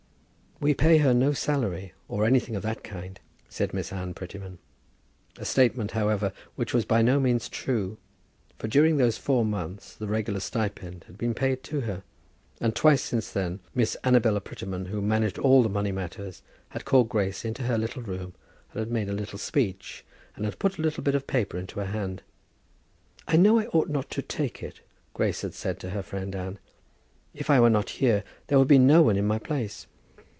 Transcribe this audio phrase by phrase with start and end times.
[0.63, 3.19] "We pay her no salary, or anything of that kind,"
[3.49, 4.59] said Miss Anne Prettyman;
[5.37, 7.97] a statement, however, which was by no means true,
[8.59, 12.03] for during those four months the regular stipend had been paid to her;
[12.59, 17.09] and twice since then, Miss Annabella Prettyman, who managed all the money matters, had called
[17.09, 18.35] Grace into her little room,
[18.71, 20.05] and had made a little speech,
[20.35, 22.21] and had put a little bit of paper into her hand.
[23.27, 24.81] "I know I ought not to take it,"
[25.15, 26.59] Grace had said to her friend Anne.
[27.33, 29.87] "If I was not here, there would be no one in my place."